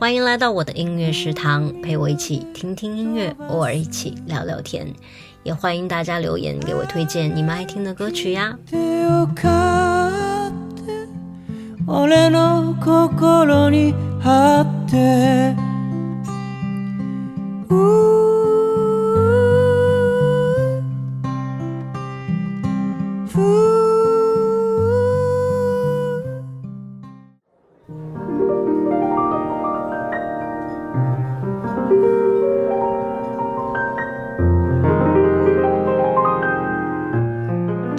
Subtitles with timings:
[0.00, 4.86] 欢迎来到我的音乐食堂，陪我一起听听音乐，偶尔一起聊聊天，
[5.42, 8.56] 也欢迎大家留言给我推荐你们爱听的歌曲呀。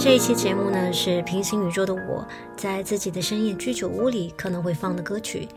[0.09, 5.47] 这一期节目呢，是平行宇宙的我在自己的深夜居酒屋里可能会放的歌曲，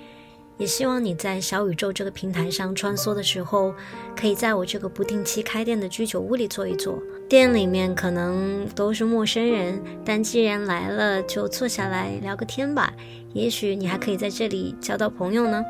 [0.59, 3.75] 也希望你在小宇宙这个平台上穿梭的时候，
[4.15, 7.03] 可以在我这个不定期开店的居酒屋里坐一坐。
[7.31, 12.93] 店里面可能都是陌生人，但既然来了，就坐下来聊个天吧。
[13.33, 15.65] 也许你还可以在这里交到朋友呢。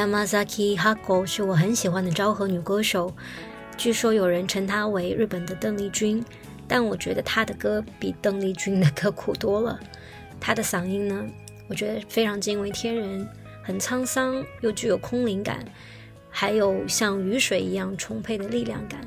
[0.00, 3.14] Yamazaki Hako 是我很喜欢的昭和女歌手，
[3.76, 6.24] 据说有人称她为日本的邓丽君，
[6.66, 9.78] 但我觉得她的歌比邓丽君的歌苦多了。
[10.40, 11.22] 她的嗓音呢，
[11.68, 13.28] 我觉得非常惊为天人，
[13.62, 15.62] 很沧桑又具有空灵感，
[16.30, 19.02] 还有像雨水一样充沛的力量感。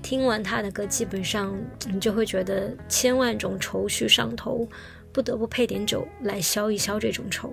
[0.00, 1.54] 听完她的歌，基本上
[1.92, 4.66] 你就会觉得千万种愁绪上头，
[5.12, 7.52] 不得不配点酒来消一消这种愁。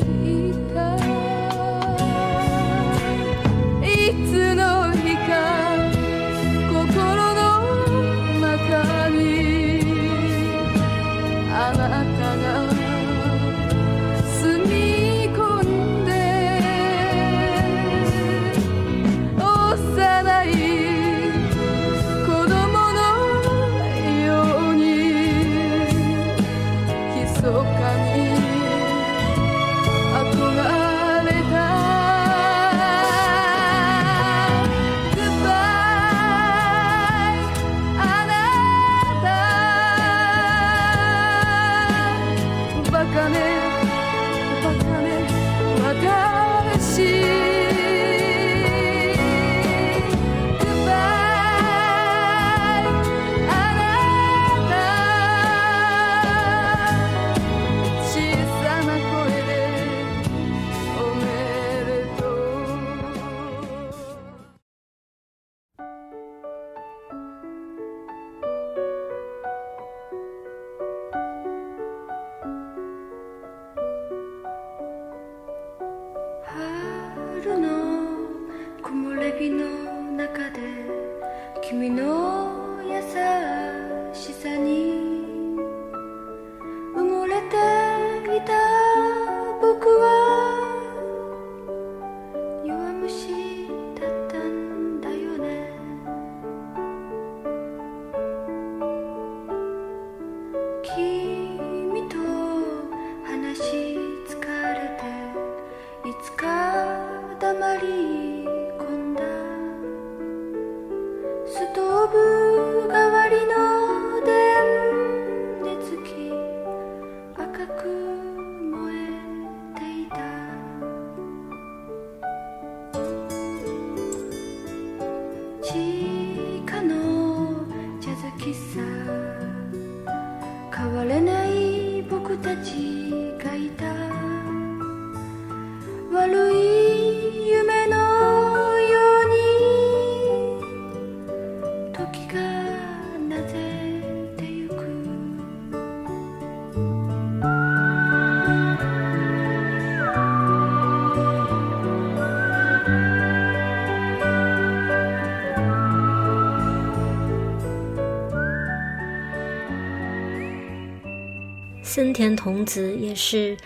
[161.93, 163.57] 森田瞳子也是，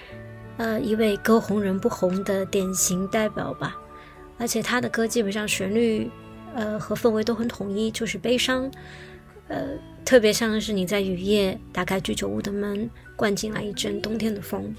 [0.58, 3.78] 呃，一位歌红人不红的典型代表吧，
[4.40, 6.10] 而且他的歌基本上旋律，
[6.56, 8.68] 呃，和氛围都很统一，就是悲伤，
[9.48, 14.74] 呃，特别像是你在雨夜打开居酒屋的门，灌进来一阵冬天的风。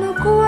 [0.00, 0.45] 的故。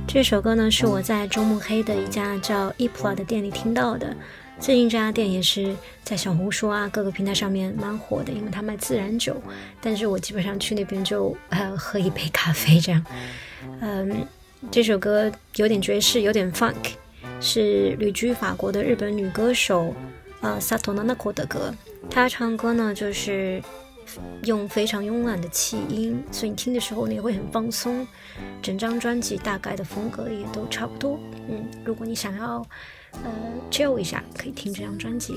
[0.07, 4.15] 这首歌呢，是我在中目黑的一家叫 EPLA 的店里听到的。
[4.57, 9.35] 最近这家店也是在小红书啊各个平台上面蛮火的，因为它卖自然酒。
[9.81, 11.35] 但是我基本上去那边就
[11.77, 13.03] 喝一杯咖啡这样。
[13.81, 14.25] 嗯，
[14.71, 16.73] 这首歌有点爵士，有点 funk，
[17.41, 19.93] 是旅居法国的日本女歌手。
[20.45, 21.73] 呃萨托纳纳库的歌，
[22.09, 23.59] 他唱歌呢就是
[24.43, 28.07] 用非常慵懒的气音，所以你听的时候你会很放松。
[28.61, 31.17] 整张专辑大概的风格也都差不多。
[31.49, 32.63] 嗯，如果你想要
[33.11, 33.23] 呃
[33.71, 35.35] chill 一下，可以听这张专辑。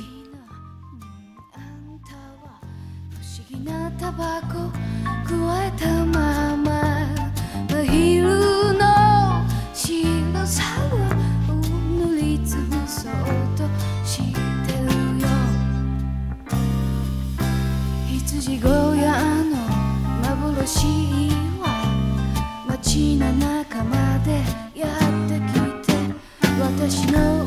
[26.89, 27.38] much know.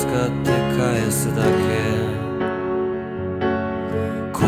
[0.00, 0.14] 使って
[0.78, 1.52] 返すだけ
[4.32, 4.40] 心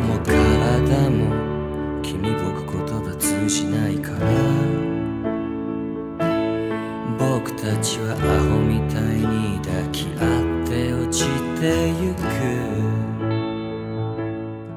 [0.00, 0.32] も体
[1.10, 1.34] も
[2.00, 4.24] 君僕言葉通じないから
[7.18, 8.16] 僕たちはア
[8.48, 11.28] ホみたいに抱き合って落ち
[11.60, 12.26] てゆく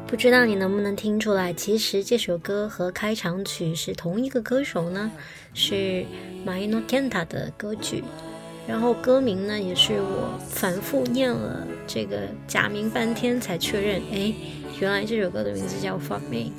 [0.10, 5.10] 不知道你能不能听出来，其实这首歌和开场曲是同一个歌手呢，
[5.54, 6.06] 是
[6.46, 8.04] Maino Kenta 的歌曲。
[8.68, 14.34] 然后歌名呢，也是我反复念了这个假名半天才确认，哎，
[14.80, 16.50] 原来这首歌的名字叫《fuck me》，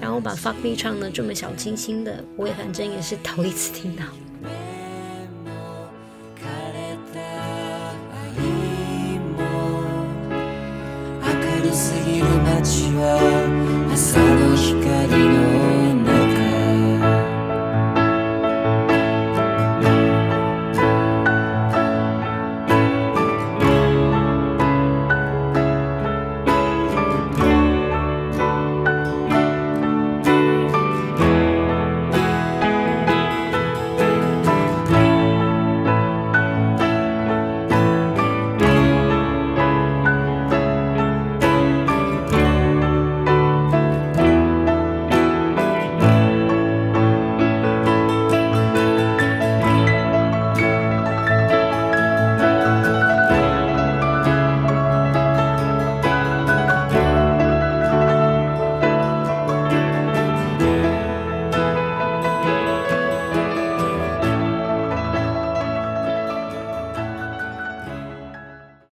[0.00, 4.04] 然后把《fuck me》唱的这么小清新的，我也反正也是头一次听到。